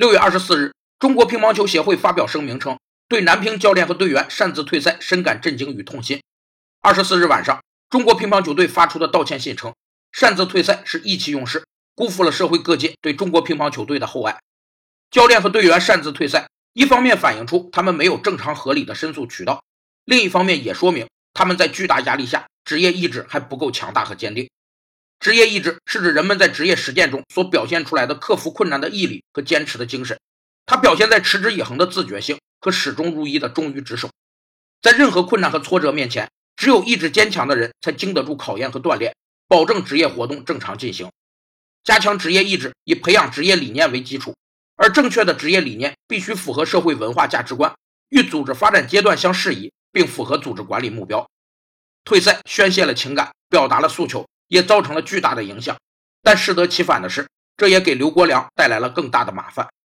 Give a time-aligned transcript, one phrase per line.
[0.00, 6.22] 六月二十四日，中国乒乓球协会发表声明称，对男乒教练和队员擅自退赛深感震惊与痛心。
[6.80, 9.74] 二十四日晚上，中国乒乓球队发出的道歉信称，
[10.10, 14.38] 擅自退赛是意气用事，辜负了社会各界对中国乒乓球队的厚爱。
[15.10, 19.62] 教练和队员擅自退赛，一方面反映出他们没有正常合理的申诉渠道，
[20.06, 24.48] 另一方面也说明他们在巨大压力下，职业意志还不够强大和坚定。
[25.20, 30.18] 职业意志是指人们在职业实践中所表现出来的克服困难的毅力和坚持的精神，
[30.64, 34.08] 它表现在持之以恒的自觉性和始终如一的忠于职守。
[34.80, 39.14] 在任何困难和挫折面前，只有意志坚强的人才经得住考验和锻炼，
[39.46, 41.10] 保证职业活动正常进行。
[41.84, 44.34] 加强职业意志，以培养职业理念为基础，
[44.76, 47.74] 而正确的职业理念必须符合社会文化价值观，
[48.08, 51.28] 与组织发展阶段相适宜，并符合组织管理目标。
[52.04, 54.26] 退赛宣泄了情感，表达了诉求。
[54.50, 55.78] 也造成了巨大的影响，
[56.22, 59.68] 但适得其反的是，这也给刘国梁带来了更大的麻烦。